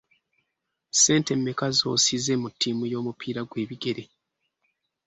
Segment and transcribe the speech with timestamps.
[0.93, 4.03] Ssente mmeka z'osize mu ttiimu y'omupiira gw'ebigere?